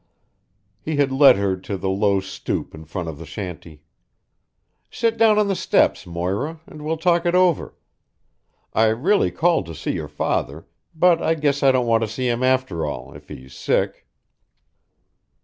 [0.81, 3.83] He had led her to the low stoop in front of the shanty.
[4.89, 7.75] "Sit down on the steps, Moira, and we'll talk it over.
[8.73, 12.27] I really called to see your father, but I guess I don't want to see
[12.27, 14.07] him after all if he's sick."